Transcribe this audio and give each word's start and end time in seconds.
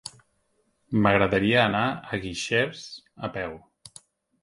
M'agradaria 1.03 1.61
anar 1.65 1.83
a 1.91 2.21
Guixers 2.27 2.85
a 3.29 3.33
peu. 3.41 3.59